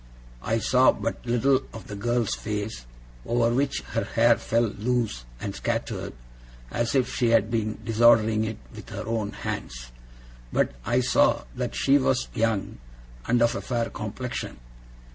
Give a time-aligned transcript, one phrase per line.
[0.41, 2.85] I saw but little of the girl's face,
[3.23, 6.13] over which her hair fell loose and scattered,
[6.71, 9.91] as if she had been disordering it with her own hands;
[10.51, 12.79] but I saw that she was young,
[13.27, 14.57] and of a fair complexion.